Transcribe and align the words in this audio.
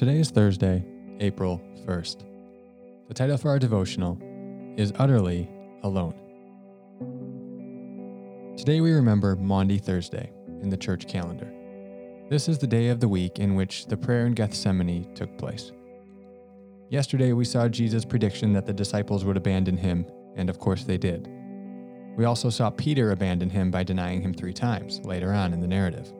Today 0.00 0.18
is 0.18 0.30
Thursday, 0.30 0.82
April 1.18 1.60
1st. 1.86 2.24
The 3.08 3.12
title 3.14 3.36
for 3.36 3.50
our 3.50 3.58
devotional 3.58 4.18
is 4.78 4.94
Utterly 4.98 5.50
Alone. 5.82 6.14
Today 8.56 8.80
we 8.80 8.92
remember 8.92 9.36
Maundy 9.36 9.76
Thursday 9.76 10.32
in 10.62 10.70
the 10.70 10.76
church 10.78 11.06
calendar. 11.06 11.52
This 12.30 12.48
is 12.48 12.56
the 12.56 12.66
day 12.66 12.88
of 12.88 13.00
the 13.00 13.08
week 13.08 13.38
in 13.38 13.54
which 13.56 13.84
the 13.86 13.96
prayer 13.98 14.26
in 14.26 14.32
Gethsemane 14.32 15.14
took 15.14 15.36
place. 15.36 15.72
Yesterday 16.88 17.34
we 17.34 17.44
saw 17.44 17.68
Jesus' 17.68 18.06
prediction 18.06 18.54
that 18.54 18.64
the 18.64 18.72
disciples 18.72 19.26
would 19.26 19.36
abandon 19.36 19.76
him, 19.76 20.06
and 20.36 20.48
of 20.48 20.58
course 20.58 20.84
they 20.84 20.96
did. 20.96 21.28
We 22.16 22.24
also 22.24 22.50
saw 22.50 22.70
Peter 22.70 23.12
abandon 23.12 23.50
him 23.50 23.70
by 23.70 23.84
denying 23.84 24.20
him 24.20 24.34
three 24.34 24.52
times 24.52 25.00
later 25.04 25.32
on 25.32 25.52
in 25.52 25.60
the 25.60 25.66
narrative. 25.66 26.12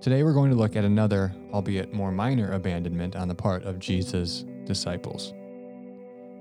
Today 0.00 0.22
we're 0.22 0.34
going 0.34 0.50
to 0.50 0.56
look 0.56 0.76
at 0.76 0.84
another, 0.84 1.32
albeit 1.52 1.94
more 1.94 2.12
minor, 2.12 2.52
abandonment 2.52 3.16
on 3.16 3.28
the 3.28 3.34
part 3.34 3.64
of 3.64 3.78
Jesus' 3.78 4.44
disciples. 4.64 5.32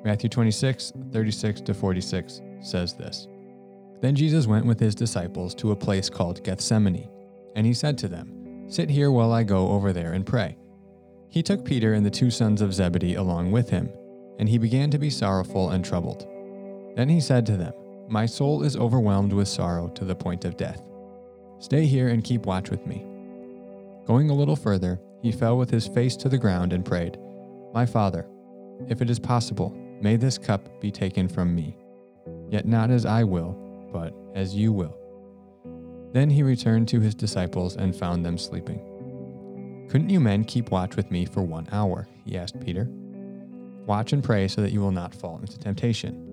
Matthew 0.03 0.29
26, 0.29 0.91
36 1.13 1.61
to 1.61 1.73
46 1.73 2.41
says 2.61 2.93
this 2.93 3.27
Then 4.01 4.15
Jesus 4.15 4.47
went 4.47 4.65
with 4.65 4.79
his 4.79 4.95
disciples 4.95 5.55
to 5.55 5.71
a 5.71 5.75
place 5.77 6.09
called 6.09 6.43
Gethsemane, 6.43 7.09
and 7.55 7.65
he 7.65 7.73
said 7.73 7.97
to 7.99 8.09
them, 8.09 8.65
Sit 8.67 8.89
here 8.89 9.11
while 9.11 9.31
I 9.31 9.43
go 9.43 9.69
over 9.69 9.93
there 9.93 10.11
and 10.11 10.25
pray. 10.25 10.57
He 11.29 11.41
took 11.41 11.63
Peter 11.63 11.93
and 11.93 12.05
the 12.05 12.11
two 12.11 12.29
sons 12.29 12.61
of 12.61 12.73
Zebedee 12.73 13.15
along 13.15 13.51
with 13.51 13.69
him, 13.69 13.89
and 14.39 14.49
he 14.49 14.57
began 14.57 14.91
to 14.91 14.99
be 14.99 15.09
sorrowful 15.09 15.69
and 15.69 15.85
troubled. 15.85 16.27
Then 16.95 17.07
he 17.07 17.21
said 17.21 17.45
to 17.45 17.57
them, 17.57 17.73
My 18.07 18.25
soul 18.25 18.63
is 18.63 18.75
overwhelmed 18.75 19.33
with 19.33 19.47
sorrow 19.47 19.87
to 19.89 20.05
the 20.05 20.15
point 20.15 20.45
of 20.45 20.57
death. 20.57 20.81
Stay 21.59 21.85
here 21.85 22.09
and 22.09 22.23
keep 22.23 22.45
watch 22.45 22.69
with 22.69 22.85
me. 22.85 23.05
Going 24.05 24.29
a 24.29 24.33
little 24.33 24.55
further, 24.55 24.99
he 25.21 25.31
fell 25.31 25.57
with 25.57 25.69
his 25.69 25.87
face 25.87 26.17
to 26.17 26.29
the 26.29 26.37
ground 26.37 26.73
and 26.73 26.83
prayed, 26.83 27.17
My 27.73 27.85
Father, 27.85 28.27
if 28.89 29.01
it 29.01 29.09
is 29.09 29.19
possible, 29.19 29.69
may 30.01 30.17
this 30.17 30.37
cup 30.37 30.81
be 30.81 30.91
taken 30.91 31.29
from 31.29 31.55
me. 31.55 31.77
Yet 32.49 32.65
not 32.65 32.91
as 32.91 33.05
I 33.05 33.23
will, 33.23 33.53
but 33.93 34.13
as 34.35 34.53
you 34.53 34.73
will. 34.73 34.97
Then 36.11 36.29
he 36.29 36.43
returned 36.43 36.87
to 36.89 36.99
his 36.99 37.15
disciples 37.15 37.77
and 37.77 37.95
found 37.95 38.25
them 38.25 38.37
sleeping. 38.37 39.87
Couldn't 39.89 40.09
you 40.09 40.19
men 40.19 40.43
keep 40.43 40.71
watch 40.71 40.95
with 40.95 41.09
me 41.09 41.25
for 41.25 41.41
one 41.41 41.67
hour? 41.71 42.07
He 42.25 42.37
asked 42.37 42.59
Peter. 42.59 42.87
Watch 43.85 44.13
and 44.13 44.23
pray 44.23 44.47
so 44.47 44.61
that 44.61 44.71
you 44.71 44.81
will 44.81 44.91
not 44.91 45.15
fall 45.15 45.39
into 45.39 45.57
temptation. 45.57 46.32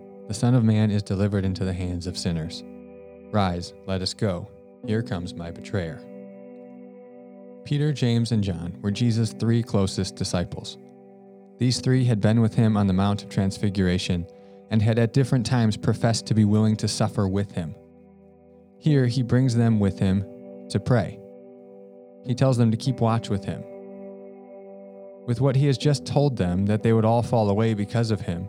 The 0.31 0.35
Son 0.35 0.55
of 0.55 0.63
Man 0.63 0.91
is 0.91 1.03
delivered 1.03 1.43
into 1.43 1.65
the 1.65 1.73
hands 1.73 2.07
of 2.07 2.17
sinners. 2.17 2.63
Rise, 3.33 3.73
let 3.85 4.01
us 4.01 4.13
go. 4.13 4.47
Here 4.87 5.03
comes 5.03 5.33
my 5.33 5.51
betrayer. 5.51 6.01
Peter, 7.65 7.91
James, 7.91 8.31
and 8.31 8.41
John 8.41 8.77
were 8.81 8.91
Jesus' 8.91 9.33
three 9.33 9.61
closest 9.61 10.15
disciples. 10.15 10.77
These 11.57 11.81
three 11.81 12.05
had 12.05 12.21
been 12.21 12.39
with 12.39 12.55
him 12.55 12.77
on 12.77 12.87
the 12.87 12.93
Mount 12.93 13.23
of 13.23 13.29
Transfiguration 13.29 14.25
and 14.69 14.81
had 14.81 14.99
at 14.99 15.11
different 15.11 15.45
times 15.45 15.75
professed 15.75 16.27
to 16.27 16.33
be 16.33 16.45
willing 16.45 16.77
to 16.77 16.87
suffer 16.87 17.27
with 17.27 17.51
him. 17.51 17.75
Here 18.77 19.07
he 19.07 19.23
brings 19.23 19.53
them 19.53 19.81
with 19.81 19.99
him 19.99 20.21
to 20.69 20.79
pray. 20.79 21.19
He 22.25 22.35
tells 22.35 22.55
them 22.55 22.71
to 22.71 22.77
keep 22.77 23.01
watch 23.01 23.27
with 23.27 23.43
him. 23.43 23.65
With 25.25 25.41
what 25.41 25.57
he 25.57 25.65
has 25.65 25.77
just 25.77 26.05
told 26.05 26.37
them 26.37 26.67
that 26.67 26.83
they 26.83 26.93
would 26.93 27.03
all 27.03 27.21
fall 27.21 27.49
away 27.49 27.73
because 27.73 28.11
of 28.11 28.21
him, 28.21 28.47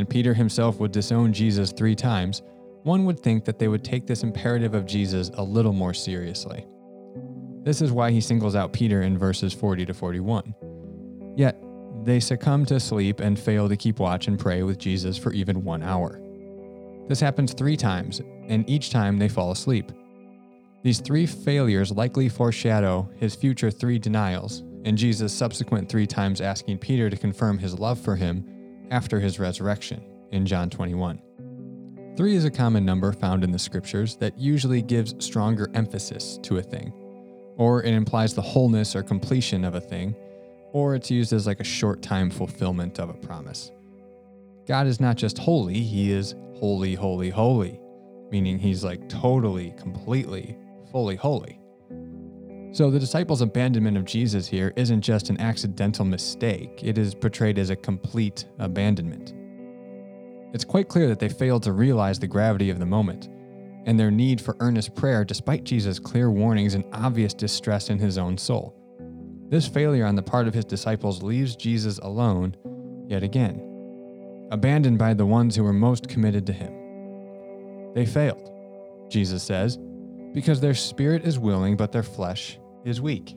and 0.00 0.08
Peter 0.08 0.32
himself 0.32 0.80
would 0.80 0.92
disown 0.92 1.30
Jesus 1.30 1.72
three 1.72 1.94
times, 1.94 2.40
one 2.84 3.04
would 3.04 3.20
think 3.20 3.44
that 3.44 3.58
they 3.58 3.68
would 3.68 3.84
take 3.84 4.06
this 4.06 4.22
imperative 4.22 4.74
of 4.74 4.86
Jesus 4.86 5.30
a 5.34 5.42
little 5.42 5.74
more 5.74 5.92
seriously. 5.92 6.66
This 7.64 7.82
is 7.82 7.92
why 7.92 8.10
he 8.10 8.22
singles 8.22 8.56
out 8.56 8.72
Peter 8.72 9.02
in 9.02 9.18
verses 9.18 9.52
40 9.52 9.84
to 9.84 9.92
41. 9.92 10.54
Yet, 11.36 11.62
they 12.02 12.18
succumb 12.18 12.64
to 12.64 12.80
sleep 12.80 13.20
and 13.20 13.38
fail 13.38 13.68
to 13.68 13.76
keep 13.76 13.98
watch 13.98 14.26
and 14.26 14.38
pray 14.38 14.62
with 14.62 14.78
Jesus 14.78 15.18
for 15.18 15.34
even 15.34 15.64
one 15.64 15.82
hour. 15.82 16.18
This 17.06 17.20
happens 17.20 17.52
three 17.52 17.76
times, 17.76 18.22
and 18.48 18.68
each 18.70 18.88
time 18.88 19.18
they 19.18 19.28
fall 19.28 19.50
asleep. 19.50 19.92
These 20.82 21.00
three 21.00 21.26
failures 21.26 21.92
likely 21.92 22.30
foreshadow 22.30 23.06
his 23.16 23.34
future 23.34 23.70
three 23.70 23.98
denials, 23.98 24.60
and 24.86 24.96
Jesus' 24.96 25.34
subsequent 25.34 25.90
three 25.90 26.06
times 26.06 26.40
asking 26.40 26.78
Peter 26.78 27.10
to 27.10 27.18
confirm 27.18 27.58
his 27.58 27.78
love 27.78 28.00
for 28.00 28.16
him 28.16 28.46
after 28.90 29.20
his 29.20 29.38
resurrection 29.38 30.02
in 30.30 30.46
John 30.46 30.70
21. 30.70 31.20
Three 32.16 32.34
is 32.34 32.44
a 32.44 32.50
common 32.50 32.84
number 32.84 33.12
found 33.12 33.44
in 33.44 33.50
the 33.50 33.58
scriptures 33.58 34.16
that 34.16 34.38
usually 34.38 34.82
gives 34.82 35.14
stronger 35.24 35.70
emphasis 35.74 36.38
to 36.42 36.58
a 36.58 36.62
thing 36.62 36.92
or 37.60 37.82
it 37.82 37.92
implies 37.92 38.32
the 38.32 38.40
wholeness 38.40 38.96
or 38.96 39.02
completion 39.02 39.66
of 39.66 39.74
a 39.74 39.80
thing, 39.82 40.16
or 40.72 40.94
it's 40.94 41.10
used 41.10 41.34
as 41.34 41.46
like 41.46 41.60
a 41.60 41.64
short 41.64 42.00
time 42.00 42.30
fulfillment 42.30 42.98
of 42.98 43.10
a 43.10 43.14
promise. 43.14 43.70
God 44.66 44.86
is 44.86 44.98
not 44.98 45.16
just 45.16 45.36
holy, 45.36 45.74
he 45.74 46.10
is 46.10 46.34
holy, 46.54 46.94
holy, 46.94 47.28
holy, 47.28 47.78
meaning 48.30 48.58
he's 48.58 48.82
like 48.82 49.06
totally, 49.10 49.74
completely, 49.76 50.56
fully 50.90 51.16
holy. 51.16 51.60
So 52.72 52.88
the 52.88 53.00
disciples' 53.00 53.40
abandonment 53.40 53.96
of 53.96 54.04
Jesus 54.04 54.46
here 54.46 54.72
isn't 54.76 55.00
just 55.00 55.28
an 55.28 55.40
accidental 55.40 56.04
mistake, 56.04 56.80
it 56.84 56.98
is 56.98 57.16
portrayed 57.16 57.58
as 57.58 57.70
a 57.70 57.76
complete 57.76 58.44
abandonment. 58.60 59.34
It's 60.54 60.64
quite 60.64 60.88
clear 60.88 61.08
that 61.08 61.18
they 61.18 61.28
failed 61.28 61.64
to 61.64 61.72
realize 61.72 62.18
the 62.18 62.28
gravity 62.28 62.70
of 62.70 62.78
the 62.78 62.86
moment 62.86 63.28
and 63.86 63.98
their 63.98 64.10
need 64.10 64.40
for 64.40 64.56
earnest 64.60 64.94
prayer 64.94 65.24
despite 65.24 65.64
Jesus' 65.64 65.98
clear 65.98 66.30
warnings 66.30 66.74
and 66.74 66.84
obvious 66.92 67.34
distress 67.34 67.90
in 67.90 67.98
his 67.98 68.18
own 68.18 68.38
soul. 68.38 68.76
This 69.48 69.66
failure 69.66 70.06
on 70.06 70.14
the 70.14 70.22
part 70.22 70.46
of 70.46 70.54
his 70.54 70.64
disciples 70.64 71.24
leaves 71.24 71.56
Jesus 71.56 71.98
alone 71.98 72.56
yet 73.08 73.24
again, 73.24 74.48
abandoned 74.52 74.98
by 74.98 75.12
the 75.14 75.26
ones 75.26 75.56
who 75.56 75.64
were 75.64 75.72
most 75.72 76.08
committed 76.08 76.46
to 76.46 76.52
him. 76.52 76.72
They 77.94 78.06
failed, 78.06 78.48
Jesus 79.08 79.42
says, 79.42 79.76
because 80.32 80.60
their 80.60 80.74
spirit 80.74 81.24
is 81.24 81.36
willing, 81.36 81.76
but 81.76 81.90
their 81.90 82.04
flesh 82.04 82.59
is 82.84 83.00
weak. 83.00 83.36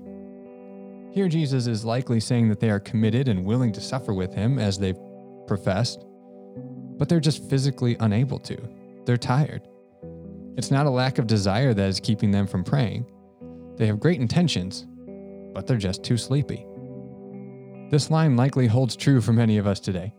Here, 1.11 1.27
Jesus 1.27 1.67
is 1.67 1.85
likely 1.85 2.19
saying 2.19 2.49
that 2.49 2.59
they 2.59 2.69
are 2.69 2.79
committed 2.79 3.27
and 3.27 3.45
willing 3.45 3.71
to 3.73 3.81
suffer 3.81 4.13
with 4.13 4.33
him 4.33 4.57
as 4.57 4.79
they've 4.79 4.97
professed, 5.45 6.05
but 6.97 7.07
they're 7.07 7.19
just 7.19 7.49
physically 7.49 7.95
unable 7.99 8.39
to. 8.39 8.57
They're 9.05 9.17
tired. 9.17 9.61
It's 10.57 10.71
not 10.71 10.85
a 10.85 10.91
lack 10.91 11.19
of 11.19 11.27
desire 11.27 11.73
that 11.73 11.87
is 11.87 11.99
keeping 11.99 12.31
them 12.31 12.47
from 12.47 12.63
praying. 12.63 13.05
They 13.75 13.87
have 13.87 13.99
great 13.99 14.21
intentions, 14.21 14.85
but 15.53 15.67
they're 15.67 15.77
just 15.77 16.03
too 16.03 16.17
sleepy. 16.17 16.65
This 17.89 18.09
line 18.09 18.35
likely 18.35 18.67
holds 18.67 18.95
true 18.95 19.21
for 19.21 19.33
many 19.33 19.57
of 19.57 19.67
us 19.67 19.79
today. 19.79 20.13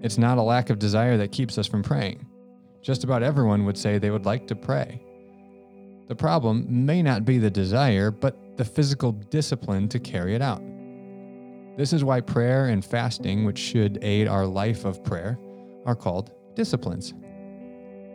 It's 0.00 0.18
not 0.18 0.38
a 0.38 0.42
lack 0.42 0.70
of 0.70 0.78
desire 0.78 1.16
that 1.16 1.32
keeps 1.32 1.58
us 1.58 1.66
from 1.66 1.82
praying. 1.82 2.26
Just 2.82 3.04
about 3.04 3.22
everyone 3.22 3.64
would 3.64 3.78
say 3.78 3.98
they 3.98 4.10
would 4.10 4.26
like 4.26 4.46
to 4.48 4.54
pray. 4.54 5.02
The 6.08 6.14
problem 6.14 6.66
may 6.84 7.02
not 7.02 7.24
be 7.24 7.38
the 7.38 7.50
desire, 7.50 8.10
but 8.10 8.36
the 8.56 8.64
physical 8.64 9.12
discipline 9.12 9.88
to 9.88 9.98
carry 9.98 10.34
it 10.34 10.42
out. 10.42 10.62
This 11.76 11.92
is 11.92 12.04
why 12.04 12.20
prayer 12.20 12.66
and 12.66 12.84
fasting, 12.84 13.44
which 13.44 13.58
should 13.58 13.98
aid 14.02 14.28
our 14.28 14.46
life 14.46 14.84
of 14.84 15.02
prayer, 15.02 15.38
are 15.84 15.96
called 15.96 16.32
disciplines. 16.54 17.12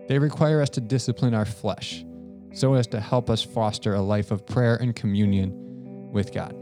They 0.08 0.18
require 0.18 0.62
us 0.62 0.70
to 0.72 0.82
discipline 0.82 1.34
our 1.34 1.46
flesh 1.46 2.06
so 2.54 2.74
as 2.74 2.88
to 2.88 3.00
help 3.00 3.30
us 3.30 3.44
foster 3.44 3.94
a 3.94 4.02
life 4.02 4.32
of 4.32 4.46
prayer 4.46 4.76
and 4.78 4.96
communion 4.96 6.12
with 6.12 6.34
God. 6.34 6.56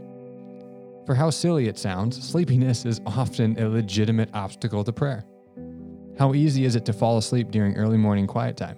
For 1.06 1.14
how 1.14 1.30
silly 1.30 1.68
it 1.68 1.78
sounds, 1.78 2.22
sleepiness 2.22 2.84
is 2.84 3.00
often 3.06 3.58
a 3.58 3.68
legitimate 3.68 4.28
obstacle 4.34 4.84
to 4.84 4.92
prayer. 4.92 5.24
How 6.18 6.34
easy 6.34 6.64
is 6.64 6.76
it 6.76 6.84
to 6.86 6.92
fall 6.92 7.16
asleep 7.16 7.50
during 7.50 7.76
early 7.76 7.96
morning 7.96 8.26
quiet 8.26 8.56
time? 8.56 8.76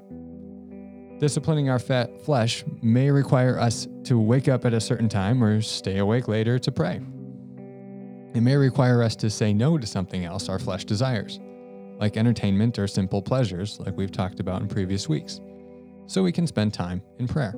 Disciplining 1.20 1.69
our 1.69 1.78
fat 1.78 2.20
flesh 2.22 2.64
may 2.82 3.11
require 3.11 3.58
us 3.58 3.87
to 4.05 4.19
wake 4.19 4.49
up 4.49 4.64
at 4.64 4.75
a 4.75 4.81
certain 4.81 5.08
time 5.08 5.44
or 5.44 5.61
stay 5.61 5.99
awake 5.99 6.26
later 6.26 6.58
to 6.58 6.72
pray. 6.72 7.00
It 8.34 8.40
may 8.40 8.56
require 8.56 9.02
us 9.02 9.14
to 9.17 9.31
say 9.31 9.52
no 9.52 9.78
to 9.78 9.87
something 9.87 10.25
else 10.25 10.49
our 10.49 10.58
flesh 10.58 10.84
desires 10.84 11.38
like 12.00 12.17
entertainment 12.17 12.78
or 12.78 12.88
simple 12.88 13.20
pleasures, 13.20 13.78
like 13.78 13.96
we've 13.96 14.11
talked 14.11 14.40
about 14.40 14.62
in 14.62 14.69
previous 14.69 15.08
weeks. 15.08 15.40
so 16.06 16.25
we 16.25 16.32
can 16.32 16.44
spend 16.44 16.75
time 16.75 17.00
in 17.20 17.28
prayer. 17.28 17.55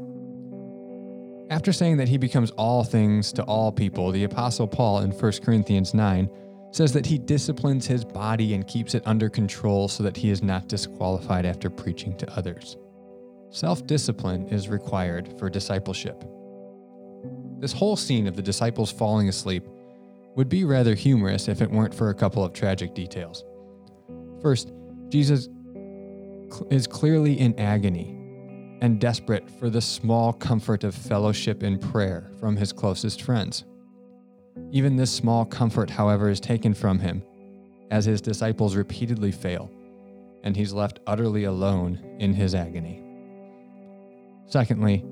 After 1.49 1.73
saying 1.73 1.97
that 1.97 2.09
he 2.09 2.19
becomes 2.19 2.51
all 2.51 2.85
things 2.85 3.33
to 3.33 3.43
all 3.45 3.73
people, 3.73 4.11
the 4.11 4.25
Apostle 4.25 4.67
Paul 4.67 5.01
in 5.01 5.11
1 5.11 5.33
Corinthians 5.43 5.95
9 5.95 6.29
says 6.71 6.93
that 6.93 7.07
he 7.07 7.17
disciplines 7.17 7.87
his 7.87 8.05
body 8.05 8.53
and 8.53 8.67
keeps 8.67 8.95
it 8.95 9.03
under 9.07 9.31
control 9.31 9.89
so 9.89 10.03
that 10.03 10.19
he 10.19 10.29
is 10.29 10.43
not 10.43 10.69
disqualified 10.69 11.47
after 11.47 11.71
preaching 11.71 12.15
to 12.19 12.31
others. 12.37 12.77
Self 13.53 13.87
discipline 13.87 14.49
is 14.49 14.71
required 14.71 15.39
for 15.39 15.51
discipleship. 15.51 16.25
This 17.59 17.75
whole 17.75 17.97
scene 17.97 18.27
of 18.27 18.35
the 18.35 18.41
disciples 18.41 18.91
falling 18.91 19.29
asleep 19.29 19.65
would 20.35 20.49
be 20.49 20.65
rather 20.65 20.95
humorous 20.95 21.49
if 21.49 21.61
it 21.61 21.71
weren't 21.71 21.95
for 21.95 22.09
a 22.09 22.15
couple 22.15 22.43
of 22.43 22.55
tragic 22.55 22.95
details. 22.95 23.45
First, 24.41 24.73
Jesus 25.11 25.51
is 26.71 26.87
clearly 26.87 27.39
in 27.39 27.59
agony 27.61 28.19
and 28.81 28.99
desperate 28.99 29.51
for 29.51 29.69
the 29.69 29.83
small 29.83 30.33
comfort 30.33 30.83
of 30.83 30.95
fellowship 30.95 31.63
in 31.63 31.79
prayer 31.79 32.33
from 32.41 32.57
his 32.57 32.73
closest 32.73 33.21
friends. 33.21 33.65
Even 34.71 34.97
this 34.97 35.13
small 35.13 35.45
comfort, 35.45 35.91
however, 35.91 36.31
is 36.31 36.41
taken 36.41 36.73
from 36.73 36.99
him 36.99 37.23
as 37.91 38.07
his 38.07 38.23
disciples 38.23 38.77
repeatedly 38.77 39.31
fail, 39.31 39.71
and 40.43 40.57
he's 40.57 40.73
left 40.73 41.01
utterly 41.07 41.45
alone 41.45 42.17
in 42.19 42.33
his 42.33 42.55
agony. 42.55 43.02
Secondly, 44.53 45.03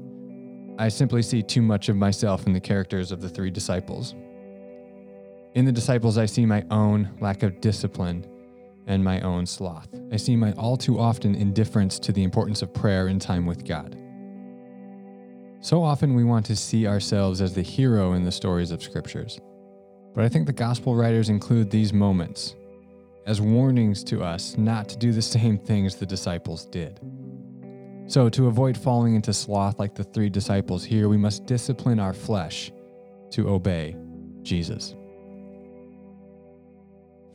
I 0.79 0.91
simply 0.91 1.23
see 1.23 1.43
too 1.43 1.63
much 1.63 1.89
of 1.89 1.97
myself 1.97 2.47
in 2.47 2.53
the 2.53 2.61
characters 2.61 3.11
of 3.11 3.23
the 3.23 3.29
three 3.31 3.51
disciples. 3.51 4.15
In 5.55 5.65
the 5.65 5.73
disciples, 5.73 6.19
I 6.19 6.27
see 6.27 6.45
my 6.45 6.63
own 6.71 7.09
lack 7.23 7.43
of 7.43 7.59
discipline 7.63 8.27
and 8.87 9.03
my 9.03 9.19
own 9.23 9.47
sloth. 9.47 9.89
I 10.13 10.19
see 10.19 10.37
my 10.37 10.53
all 10.59 10.77
too 10.77 11.01
often 11.01 11.35
indifference 11.35 11.99
to 12.01 12.13
the 12.13 12.23
importance 12.23 12.61
of 12.61 12.75
prayer 12.75 13.07
and 13.07 13.19
time 13.19 13.47
with 13.47 13.67
God. 13.67 13.97
So 15.63 15.83
often 15.83 16.15
we 16.15 16.25
want 16.25 16.45
to 16.45 16.55
see 16.55 16.87
ourselves 16.87 17.41
as 17.41 17.55
the 17.55 17.63
hero 17.63 18.13
in 18.13 18.27
the 18.27 18.33
stories 18.33 18.73
of 18.73 18.83
scriptures. 18.83 19.41
But 20.15 20.25
I 20.25 20.29
think 20.29 20.49
the 20.49 20.53
gospel 20.53 20.95
writers 20.95 21.31
include 21.31 21.71
these 21.71 21.95
moments 21.95 22.57
as 23.25 23.41
warnings 23.41 24.05
to 24.05 24.23
us 24.23 24.59
not 24.59 24.91
to 24.91 24.99
do 24.99 25.13
the 25.13 25.23
same 25.39 25.57
things 25.57 25.97
the 25.97 26.05
disciples 26.05 26.67
did. 26.67 27.01
So, 28.11 28.29
to 28.31 28.49
avoid 28.49 28.77
falling 28.77 29.15
into 29.15 29.33
sloth 29.33 29.79
like 29.79 29.95
the 29.95 30.03
three 30.03 30.29
disciples 30.29 30.83
here, 30.83 31.09
we 31.09 31.17
must 31.17 31.47
discipline 31.47 32.01
our 32.01 32.13
flesh 32.13 32.73
to 33.31 33.49
obey 33.49 33.95
Jesus. 34.43 34.97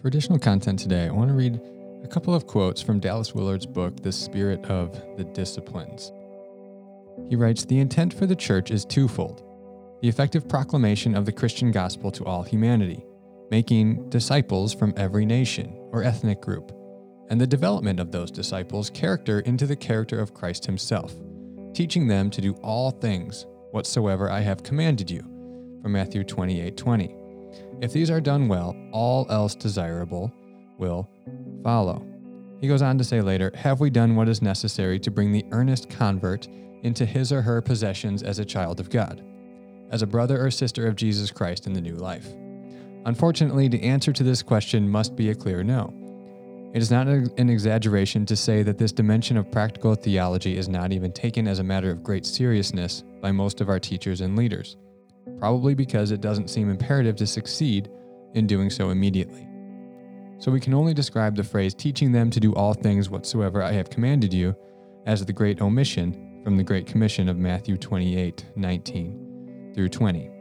For 0.01 0.09
additional 0.09 0.37
content 0.37 0.77
today, 0.77 1.07
I 1.07 1.11
want 1.11 1.29
to 1.29 1.33
read 1.33 1.61
a 2.03 2.09
couple 2.09 2.35
of 2.35 2.45
quotes 2.45 2.81
from 2.81 2.99
Dallas 2.99 3.33
Willard's 3.33 3.65
book, 3.65 4.03
The 4.03 4.11
Spirit 4.11 4.65
of 4.65 4.91
the 5.15 5.23
Disciplines. 5.23 6.11
He 7.29 7.37
writes 7.37 7.63
The 7.63 7.79
intent 7.79 8.13
for 8.13 8.25
the 8.25 8.35
church 8.35 8.69
is 8.69 8.83
twofold 8.83 9.43
the 10.01 10.09
effective 10.09 10.49
proclamation 10.49 11.15
of 11.15 11.25
the 11.25 11.31
Christian 11.31 11.71
gospel 11.71 12.11
to 12.11 12.25
all 12.25 12.43
humanity, 12.43 13.05
making 13.49 14.09
disciples 14.09 14.73
from 14.73 14.93
every 14.97 15.25
nation 15.25 15.73
or 15.93 16.03
ethnic 16.03 16.41
group, 16.41 16.73
and 17.29 17.39
the 17.39 17.47
development 17.47 17.99
of 17.99 18.11
those 18.11 18.31
disciples' 18.31 18.89
character 18.89 19.39
into 19.41 19.65
the 19.65 19.75
character 19.75 20.19
of 20.19 20.33
Christ 20.33 20.65
Himself, 20.65 21.13
teaching 21.73 22.07
them 22.07 22.29
to 22.29 22.41
do 22.41 22.53
all 22.61 22.91
things 22.91 23.45
whatsoever 23.71 24.29
I 24.29 24.41
have 24.41 24.63
commanded 24.63 25.09
you. 25.09 25.21
From 25.81 25.91
Matthew 25.91 26.23
28 26.23 26.75
20. 26.77 27.15
If 27.81 27.93
these 27.93 28.09
are 28.09 28.21
done 28.21 28.47
well, 28.47 28.75
all 28.91 29.27
else 29.29 29.53
desirable 29.53 30.31
will 30.77 31.09
follow. 31.63 32.05
He 32.59 32.67
goes 32.67 32.81
on 32.81 32.97
to 32.97 33.03
say 33.03 33.21
later, 33.21 33.51
Have 33.55 33.79
we 33.79 33.89
done 33.89 34.15
what 34.15 34.29
is 34.29 34.41
necessary 34.41 34.99
to 34.99 35.11
bring 35.11 35.31
the 35.31 35.45
earnest 35.51 35.89
convert 35.89 36.47
into 36.83 37.05
his 37.05 37.31
or 37.31 37.41
her 37.41 37.61
possessions 37.61 38.23
as 38.23 38.39
a 38.39 38.45
child 38.45 38.79
of 38.79 38.89
God, 38.89 39.23
as 39.91 40.01
a 40.01 40.07
brother 40.07 40.43
or 40.43 40.49
sister 40.49 40.87
of 40.87 40.95
Jesus 40.95 41.31
Christ 41.31 41.67
in 41.67 41.73
the 41.73 41.81
new 41.81 41.95
life? 41.95 42.27
Unfortunately, 43.05 43.67
the 43.67 43.83
answer 43.83 44.11
to 44.13 44.23
this 44.23 44.41
question 44.41 44.89
must 44.89 45.15
be 45.15 45.29
a 45.29 45.35
clear 45.35 45.63
no. 45.63 45.93
It 46.75 46.81
is 46.81 46.91
not 46.91 47.07
an 47.07 47.49
exaggeration 47.49 48.25
to 48.27 48.35
say 48.35 48.61
that 48.61 48.77
this 48.77 48.91
dimension 48.91 49.37
of 49.37 49.49
practical 49.49 49.95
theology 49.95 50.57
is 50.57 50.67
not 50.67 50.91
even 50.91 51.11
taken 51.11 51.47
as 51.47 51.59
a 51.59 51.63
matter 51.63 51.89
of 51.89 52.03
great 52.03 52.25
seriousness 52.25 53.03
by 53.21 53.31
most 53.31 53.61
of 53.61 53.69
our 53.69 53.79
teachers 53.79 54.21
and 54.21 54.37
leaders 54.37 54.75
probably 55.39 55.73
because 55.73 56.11
it 56.11 56.21
doesn't 56.21 56.49
seem 56.49 56.69
imperative 56.69 57.15
to 57.17 57.27
succeed 57.27 57.89
in 58.33 58.47
doing 58.47 58.69
so 58.69 58.89
immediately. 58.89 59.47
So 60.37 60.51
we 60.51 60.59
can 60.59 60.73
only 60.73 60.93
describe 60.93 61.35
the 61.35 61.43
phrase 61.43 61.73
teaching 61.73 62.11
them 62.11 62.29
to 62.31 62.39
do 62.39 62.53
all 62.53 62.73
things 62.73 63.09
whatsoever 63.09 63.63
I 63.63 63.71
have 63.71 63.89
commanded 63.89 64.33
you 64.33 64.55
as 65.05 65.25
the 65.25 65.33
great 65.33 65.61
omission 65.61 66.41
from 66.43 66.57
the 66.57 66.63
Great 66.63 66.85
Commission 66.85 67.29
of 67.29 67.37
Matthew 67.37 67.77
28 67.77 68.45
19 68.55 69.71
through 69.73 69.89
20. 69.89 70.31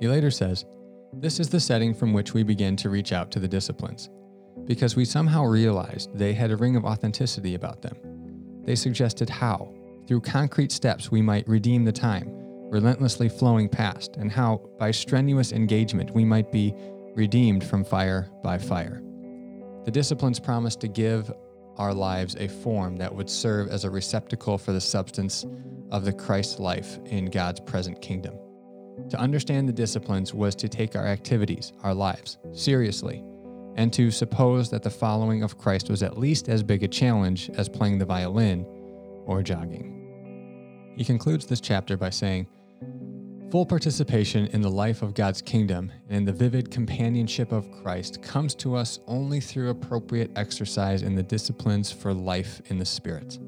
He 0.00 0.08
later 0.08 0.30
says, 0.30 0.64
This 1.12 1.38
is 1.38 1.48
the 1.48 1.60
setting 1.60 1.94
from 1.94 2.12
which 2.12 2.34
we 2.34 2.42
begin 2.42 2.76
to 2.76 2.90
reach 2.90 3.12
out 3.12 3.30
to 3.32 3.38
the 3.38 3.48
disciplines, 3.48 4.08
because 4.64 4.96
we 4.96 5.04
somehow 5.04 5.44
realized 5.44 6.10
they 6.14 6.32
had 6.32 6.50
a 6.50 6.56
ring 6.56 6.76
of 6.76 6.84
authenticity 6.84 7.54
about 7.54 7.82
them. 7.82 7.96
They 8.64 8.74
suggested 8.74 9.28
how, 9.28 9.72
through 10.06 10.20
concrete 10.20 10.72
steps, 10.72 11.10
we 11.10 11.22
might 11.22 11.48
redeem 11.48 11.84
the 11.84 11.92
time 11.92 12.42
relentlessly 12.72 13.28
flowing 13.28 13.68
past, 13.68 14.16
and 14.16 14.32
how, 14.32 14.58
by 14.78 14.90
strenuous 14.90 15.52
engagement, 15.52 16.10
we 16.12 16.24
might 16.24 16.50
be 16.50 16.74
redeemed 17.14 17.62
from 17.62 17.84
fire 17.84 18.30
by 18.42 18.56
fire. 18.56 19.02
The 19.84 19.90
disciplines 19.90 20.40
promise 20.40 20.74
to 20.76 20.88
give 20.88 21.30
our 21.76 21.92
lives 21.92 22.34
a 22.36 22.48
form 22.48 22.96
that 22.96 23.14
would 23.14 23.28
serve 23.28 23.68
as 23.68 23.84
a 23.84 23.90
receptacle 23.90 24.56
for 24.56 24.72
the 24.72 24.80
substance 24.80 25.44
of 25.90 26.06
the 26.06 26.14
Christ 26.14 26.60
life 26.60 26.98
in 27.04 27.26
God's 27.26 27.60
present 27.60 28.00
kingdom. 28.00 28.38
To 29.10 29.18
understand 29.18 29.68
the 29.68 29.72
disciplines 29.74 30.32
was 30.32 30.54
to 30.56 30.68
take 30.68 30.96
our 30.96 31.06
activities, 31.06 31.74
our 31.82 31.92
lives, 31.92 32.38
seriously, 32.52 33.22
and 33.76 33.92
to 33.92 34.10
suppose 34.10 34.70
that 34.70 34.82
the 34.82 34.90
following 34.90 35.42
of 35.42 35.58
Christ 35.58 35.88
was 35.88 36.02
at 36.02 36.18
least 36.18 36.48
as 36.48 36.62
big 36.62 36.82
a 36.82 36.88
challenge 36.88 37.50
as 37.50 37.68
playing 37.68 37.98
the 37.98 38.04
violin 38.04 38.64
or 39.26 39.42
jogging. 39.42 40.94
He 40.96 41.04
concludes 41.04 41.46
this 41.46 41.60
chapter 41.60 41.96
by 41.96 42.10
saying, 42.10 42.46
Full 43.50 43.66
participation 43.66 44.46
in 44.48 44.62
the 44.62 44.70
life 44.70 45.02
of 45.02 45.12
God's 45.12 45.42
kingdom 45.42 45.92
and 46.08 46.16
in 46.16 46.24
the 46.24 46.32
vivid 46.32 46.70
companionship 46.70 47.52
of 47.52 47.70
Christ 47.82 48.22
comes 48.22 48.54
to 48.54 48.74
us 48.74 48.98
only 49.06 49.40
through 49.40 49.68
appropriate 49.68 50.30
exercise 50.36 51.02
in 51.02 51.14
the 51.14 51.22
disciplines 51.22 51.92
for 51.92 52.14
life 52.14 52.62
in 52.66 52.78
the 52.78 52.84
Spirit. 52.84 53.38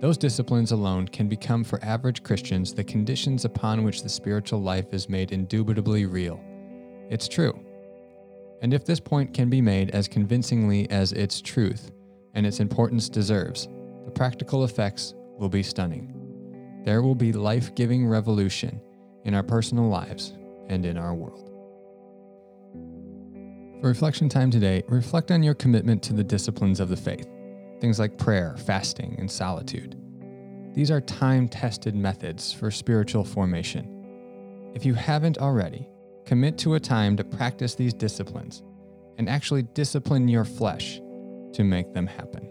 Those 0.00 0.18
disciplines 0.18 0.72
alone 0.72 1.06
can 1.06 1.28
become 1.28 1.62
for 1.62 1.78
average 1.84 2.24
Christians 2.24 2.74
the 2.74 2.82
conditions 2.82 3.44
upon 3.44 3.84
which 3.84 4.02
the 4.02 4.08
spiritual 4.08 4.60
life 4.60 4.92
is 4.92 5.08
made 5.08 5.30
indubitably 5.30 6.06
real. 6.06 6.40
It's 7.08 7.28
true. 7.28 7.56
And 8.62 8.72
if 8.72 8.84
this 8.84 9.00
point 9.00 9.34
can 9.34 9.50
be 9.50 9.60
made 9.60 9.90
as 9.90 10.06
convincingly 10.06 10.88
as 10.88 11.12
its 11.12 11.42
truth 11.42 11.90
and 12.34 12.46
its 12.46 12.60
importance 12.60 13.08
deserves, 13.08 13.68
the 14.04 14.12
practical 14.12 14.62
effects 14.62 15.14
will 15.36 15.48
be 15.48 15.64
stunning. 15.64 16.14
There 16.84 17.02
will 17.02 17.16
be 17.16 17.32
life 17.32 17.74
giving 17.74 18.06
revolution 18.06 18.80
in 19.24 19.34
our 19.34 19.42
personal 19.42 19.88
lives 19.88 20.34
and 20.68 20.86
in 20.86 20.96
our 20.96 21.12
world. 21.12 21.48
For 23.80 23.88
reflection 23.88 24.28
time 24.28 24.50
today, 24.50 24.84
reflect 24.88 25.32
on 25.32 25.42
your 25.42 25.54
commitment 25.54 26.00
to 26.04 26.12
the 26.12 26.22
disciplines 26.22 26.78
of 26.78 26.88
the 26.88 26.96
faith, 26.96 27.26
things 27.80 27.98
like 27.98 28.16
prayer, 28.16 28.56
fasting, 28.64 29.16
and 29.18 29.28
solitude. 29.28 29.96
These 30.72 30.92
are 30.92 31.00
time 31.00 31.48
tested 31.48 31.96
methods 31.96 32.52
for 32.52 32.70
spiritual 32.70 33.24
formation. 33.24 34.70
If 34.72 34.86
you 34.86 34.94
haven't 34.94 35.38
already, 35.38 35.88
commit 36.24 36.58
to 36.58 36.74
a 36.74 36.80
time 36.80 37.16
to 37.16 37.24
practice 37.24 37.74
these 37.74 37.94
disciplines 37.94 38.62
and 39.18 39.28
actually 39.28 39.62
discipline 39.62 40.28
your 40.28 40.44
flesh 40.44 41.00
to 41.52 41.64
make 41.64 41.92
them 41.92 42.06
happen. 42.06 42.41